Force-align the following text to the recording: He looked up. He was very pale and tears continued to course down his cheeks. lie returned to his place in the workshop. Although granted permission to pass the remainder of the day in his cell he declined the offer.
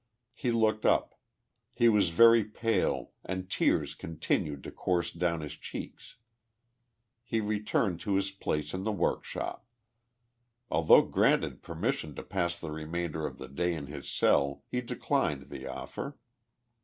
He 0.33 0.49
looked 0.51 0.83
up. 0.83 1.13
He 1.75 1.87
was 1.87 2.09
very 2.09 2.43
pale 2.43 3.11
and 3.23 3.47
tears 3.51 3.93
continued 3.93 4.63
to 4.63 4.71
course 4.71 5.11
down 5.11 5.41
his 5.41 5.51
cheeks. 5.53 6.15
lie 7.31 7.37
returned 7.37 7.99
to 7.99 8.15
his 8.15 8.31
place 8.31 8.73
in 8.73 8.83
the 8.83 8.91
workshop. 8.91 9.63
Although 10.71 11.03
granted 11.03 11.61
permission 11.61 12.15
to 12.15 12.23
pass 12.23 12.59
the 12.59 12.71
remainder 12.71 13.27
of 13.27 13.37
the 13.37 13.47
day 13.47 13.75
in 13.75 13.85
his 13.85 14.09
cell 14.09 14.63
he 14.71 14.81
declined 14.81 15.51
the 15.51 15.67
offer. 15.67 16.17